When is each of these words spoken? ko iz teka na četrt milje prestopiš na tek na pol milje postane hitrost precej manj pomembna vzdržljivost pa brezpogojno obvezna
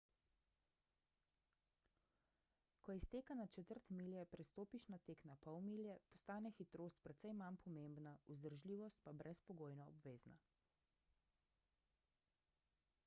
ko 2.83 2.93
iz 2.99 3.03
teka 3.15 3.33
na 3.39 3.43
četrt 3.55 3.89
milje 3.97 4.23
prestopiš 4.31 4.87
na 4.93 4.97
tek 5.11 5.21
na 5.31 5.35
pol 5.45 5.61
milje 5.67 5.97
postane 6.13 6.51
hitrost 6.59 7.03
precej 7.09 7.35
manj 7.43 7.59
pomembna 7.67 8.13
vzdržljivost 8.37 9.03
pa 9.03 9.13
brezpogojno 9.23 9.85
obvezna 9.93 10.39